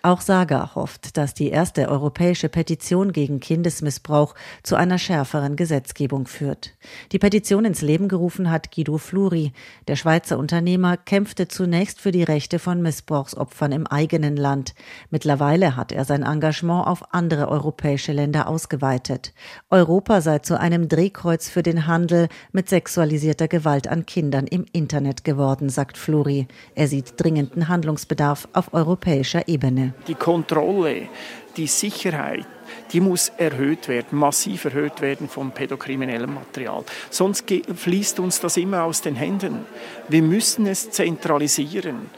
Auch 0.01 0.21
Saga 0.21 0.75
hofft, 0.75 1.17
dass 1.17 1.33
die 1.33 1.49
erste 1.49 1.89
europäische 1.89 2.49
Petition 2.49 3.11
gegen 3.11 3.39
Kindesmissbrauch 3.39 4.35
zu 4.63 4.75
einer 4.75 4.97
schärferen 4.97 5.55
Gesetzgebung 5.55 6.27
führt. 6.27 6.71
Die 7.11 7.19
Petition 7.19 7.65
ins 7.65 7.81
Leben 7.81 8.07
gerufen 8.07 8.51
hat 8.51 8.71
Guido 8.73 8.97
Fluri. 8.97 9.53
Der 9.87 9.95
Schweizer 9.95 10.37
Unternehmer 10.37 10.97
kämpfte 10.97 11.47
zunächst 11.47 11.99
für 11.99 12.11
die 12.11 12.23
Rechte 12.23 12.59
von 12.59 12.81
Missbrauchsopfern 12.81 13.71
im 13.71 13.87
eigenen 13.87 14.37
Land. 14.37 14.75
Mittlerweile 15.09 15.64
hat 15.71 15.91
er 15.91 16.05
sein 16.05 16.23
Engagement 16.23 16.87
auf 16.87 17.13
andere 17.13 17.47
europäische 17.47 18.11
Länder 18.11 18.47
ausgeweitet. 18.47 19.33
Europa 19.69 20.21
sei 20.21 20.39
zu 20.39 20.59
einem 20.59 20.87
Drehkreuz 20.87 21.49
für 21.49 21.63
den 21.63 21.87
Handel 21.87 22.27
mit 22.51 22.69
sexualisierter 22.69 23.47
Gewalt 23.47 23.87
an 23.87 24.05
Kindern 24.05 24.47
im 24.47 24.65
Internet 24.71 25.23
geworden, 25.23 25.69
sagt 25.69 25.97
Fluri. 25.97 26.47
Er 26.75 26.87
sieht 26.87 27.13
dringenden 27.17 27.67
Handlungsbedarf 27.67 28.47
auf 28.53 28.73
europäischer 28.73 29.47
Ebene. 29.47 29.93
Die 30.07 30.15
Kontrolle, 30.15 31.09
die 31.57 31.67
Sicherheit, 31.67 32.45
die 32.91 32.99
muss 32.99 33.29
erhöht 33.29 33.87
werden, 33.87 34.17
massiv 34.17 34.65
erhöht 34.65 35.01
werden 35.01 35.29
vom 35.29 35.51
pädokriminellen 35.51 36.33
Material. 36.33 36.83
Sonst 37.09 37.45
fließt 37.75 38.19
uns 38.19 38.39
das 38.39 38.57
immer 38.57 38.83
aus 38.83 39.01
den 39.01 39.15
Händen. 39.15 39.65
Wir 40.07 40.21
müssen 40.21 40.65
es 40.67 40.91
zentralisieren. 40.91 42.09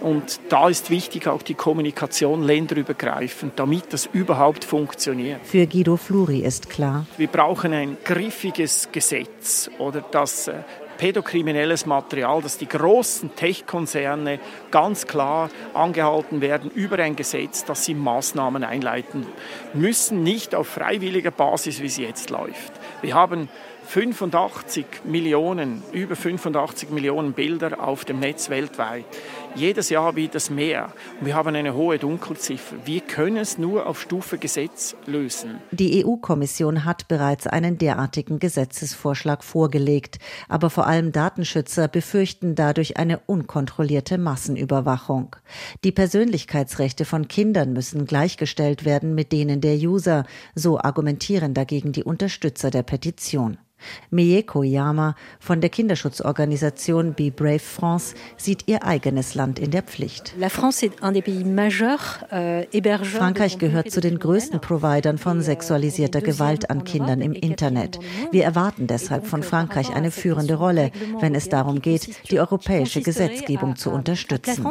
Und 0.00 0.40
da 0.48 0.68
ist 0.68 0.90
wichtig 0.90 1.28
auch 1.28 1.42
die 1.42 1.54
Kommunikation 1.54 2.42
länderübergreifend, 2.42 3.52
damit 3.56 3.92
das 3.92 4.06
überhaupt 4.06 4.64
funktioniert. 4.64 5.40
Für 5.44 5.66
Guido 5.66 5.96
Fluri 5.96 6.40
ist 6.40 6.70
klar. 6.70 7.06
Wir 7.16 7.28
brauchen 7.28 7.72
ein 7.72 7.96
griffiges 8.04 8.88
Gesetz 8.92 9.70
oder 9.78 10.02
das 10.10 10.48
äh, 10.48 10.62
pädokriminelles 11.00 11.86
Material, 11.86 12.42
dass 12.42 12.58
die 12.58 12.68
großen 12.68 13.34
Tech-Konzerne 13.34 14.38
ganz 14.70 15.06
klar 15.06 15.48
angehalten 15.72 16.42
werden 16.42 16.70
über 16.70 16.98
ein 16.98 17.16
Gesetz, 17.16 17.64
dass 17.64 17.86
sie 17.86 17.94
Maßnahmen 17.94 18.64
einleiten 18.64 19.26
müssen, 19.72 20.22
nicht 20.22 20.54
auf 20.54 20.66
freiwilliger 20.66 21.30
Basis, 21.30 21.80
wie 21.80 21.86
es 21.86 21.96
jetzt 21.96 22.28
läuft. 22.28 22.72
Wir 23.00 23.14
haben 23.14 23.48
85 23.90 24.86
Millionen, 25.04 25.82
über 25.90 26.14
85 26.14 26.90
Millionen 26.90 27.32
Bilder 27.32 27.82
auf 27.82 28.04
dem 28.04 28.20
Netz 28.20 28.48
weltweit. 28.48 29.04
Jedes 29.56 29.90
Jahr 29.90 30.14
wird 30.14 30.36
es 30.36 30.48
mehr. 30.48 30.92
Wir 31.20 31.34
haben 31.34 31.56
eine 31.56 31.74
hohe 31.74 31.98
Dunkelziffer. 31.98 32.76
Wir 32.84 33.00
können 33.00 33.38
es 33.38 33.58
nur 33.58 33.88
auf 33.88 34.00
Stufe 34.00 34.38
Gesetz 34.38 34.94
lösen. 35.06 35.58
Die 35.72 36.04
EU-Kommission 36.04 36.84
hat 36.84 37.08
bereits 37.08 37.48
einen 37.48 37.78
derartigen 37.78 38.38
Gesetzesvorschlag 38.38 39.42
vorgelegt. 39.42 40.20
Aber 40.48 40.70
vor 40.70 40.86
allem 40.86 41.10
Datenschützer 41.10 41.88
befürchten 41.88 42.54
dadurch 42.54 42.96
eine 42.96 43.18
unkontrollierte 43.26 44.18
Massenüberwachung. 44.18 45.34
Die 45.82 45.90
Persönlichkeitsrechte 45.90 47.04
von 47.04 47.26
Kindern 47.26 47.72
müssen 47.72 48.06
gleichgestellt 48.06 48.84
werden 48.84 49.16
mit 49.16 49.32
denen 49.32 49.60
der 49.60 49.74
User. 49.74 50.26
So 50.54 50.78
argumentieren 50.78 51.54
dagegen 51.54 51.90
die 51.90 52.04
Unterstützer 52.04 52.70
der 52.70 52.84
Petition. 52.84 53.58
Mieko 54.10 54.62
Yama 54.62 55.14
von 55.38 55.60
der 55.60 55.70
Kinderschutzorganisation 55.70 57.14
Be 57.14 57.30
Brave 57.30 57.58
France 57.58 58.14
sieht 58.36 58.66
ihr 58.66 58.84
eigenes 58.84 59.34
Land 59.34 59.58
in 59.58 59.70
der 59.70 59.82
Pflicht. 59.82 60.34
Euh, 62.32 62.64
Frankreich 63.04 63.58
gehört 63.58 63.90
zu 63.90 64.00
den 64.00 64.18
größten 64.18 64.60
Providern 64.60 65.18
von 65.18 65.38
euh, 65.38 65.42
sexualisierter 65.42 66.20
Gewalt 66.20 66.70
an 66.70 66.84
Kindern 66.84 67.20
im 67.20 67.32
Internet. 67.32 67.98
Wir 68.30 68.44
erwarten 68.44 68.86
deshalb 68.86 69.26
von 69.26 69.42
Frankreich 69.42 69.94
eine 69.94 70.10
führende 70.10 70.54
Rolle, 70.54 70.90
wenn 71.20 71.34
es 71.34 71.48
darum 71.48 71.80
geht, 71.80 72.30
die 72.30 72.40
europäische 72.40 73.02
Gesetzgebung 73.02 73.76
zu 73.76 73.90
unterstützen. 73.90 74.66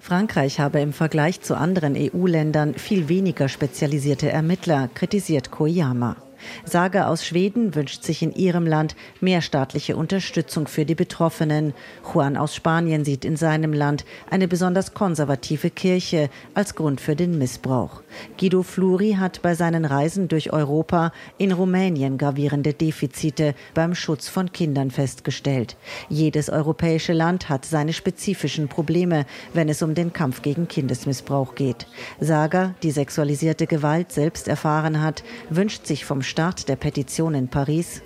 Frankreich 0.00 0.60
habe 0.60 0.80
im 0.80 0.92
Vergleich 0.92 1.40
zu 1.40 1.56
anderen 1.56 1.94
EU-Ländern 1.96 2.74
viel 2.74 3.08
weniger 3.08 3.48
spezialisierte 3.48 4.30
Ermittler, 4.30 4.88
kritisiert 4.94 5.50
Koyama. 5.50 6.16
Saga 6.64 7.08
aus 7.08 7.24
Schweden 7.24 7.74
wünscht 7.74 8.02
sich 8.02 8.22
in 8.22 8.32
ihrem 8.32 8.66
Land 8.66 8.96
mehr 9.20 9.42
staatliche 9.42 9.96
Unterstützung 9.96 10.66
für 10.66 10.84
die 10.84 10.94
Betroffenen. 10.94 11.74
Juan 12.12 12.36
aus 12.36 12.54
Spanien 12.54 13.04
sieht 13.04 13.24
in 13.24 13.36
seinem 13.36 13.72
Land 13.72 14.04
eine 14.30 14.48
besonders 14.48 14.94
konservative 14.94 15.70
Kirche 15.70 16.30
als 16.54 16.74
Grund 16.74 17.00
für 17.00 17.16
den 17.16 17.38
Missbrauch. 17.38 18.02
Guido 18.38 18.62
Fluri 18.62 19.16
hat 19.18 19.42
bei 19.42 19.54
seinen 19.54 19.84
Reisen 19.84 20.28
durch 20.28 20.52
Europa 20.52 21.12
in 21.38 21.52
Rumänien 21.52 22.18
gravierende 22.18 22.72
Defizite 22.72 23.54
beim 23.74 23.94
Schutz 23.94 24.28
von 24.28 24.52
Kindern 24.52 24.90
festgestellt. 24.90 25.76
Jedes 26.08 26.50
europäische 26.50 27.12
Land 27.12 27.48
hat 27.48 27.64
seine 27.64 27.92
spezifischen 27.92 28.68
Probleme, 28.68 29.26
wenn 29.52 29.68
es 29.68 29.82
um 29.82 29.94
den 29.94 30.12
Kampf 30.12 30.42
gegen 30.42 30.68
Kindesmissbrauch 30.68 31.54
geht. 31.54 31.86
Saga, 32.20 32.74
die 32.82 32.90
sexualisierte 32.90 33.66
Gewalt 33.66 34.12
selbst 34.12 34.48
erfahren 34.48 35.02
hat, 35.02 35.24
wünscht 35.50 35.86
sich 35.86 36.04
vom 36.04 36.22
Start 36.34 36.68
der 36.68 36.74
Petition 36.74 37.32
in 37.32 37.46
Paris, 37.46 38.02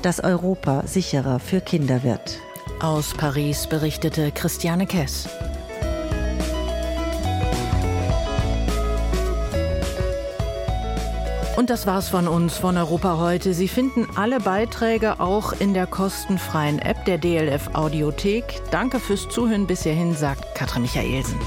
dass 0.00 0.20
Europa 0.22 0.86
sicherer 0.86 1.40
für 1.40 1.60
Kinder 1.60 2.04
wird. 2.04 2.38
Aus 2.78 3.12
Paris 3.14 3.66
berichtete 3.66 4.30
Christiane 4.30 4.86
Kess. 4.86 5.28
Und 11.56 11.68
das 11.68 11.88
war's 11.88 12.08
von 12.08 12.28
uns 12.28 12.56
von 12.56 12.76
Europa 12.76 13.18
heute. 13.18 13.54
Sie 13.54 13.66
finden 13.66 14.06
alle 14.14 14.38
Beiträge 14.38 15.18
auch 15.18 15.52
in 15.58 15.74
der 15.74 15.88
kostenfreien 15.88 16.78
App 16.78 17.04
der 17.06 17.18
DLF 17.18 17.70
Audiothek. 17.72 18.62
Danke 18.70 19.00
fürs 19.00 19.28
Zuhören 19.30 19.66
bis 19.66 19.82
hierhin, 19.82 20.14
sagt 20.14 20.54
Katrin 20.54 20.82
Michaelsen. 20.82 21.40